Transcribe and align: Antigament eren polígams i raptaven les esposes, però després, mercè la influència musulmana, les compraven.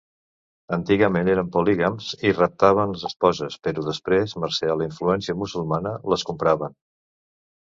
Antigament 0.77 1.27
eren 1.33 1.51
polígams 1.55 2.07
i 2.29 2.31
raptaven 2.37 2.95
les 2.95 3.05
esposes, 3.11 3.59
però 3.67 3.85
després, 3.91 4.35
mercè 4.45 4.73
la 4.73 4.89
influència 4.89 5.37
musulmana, 5.43 5.93
les 6.15 6.27
compraven. 6.33 6.79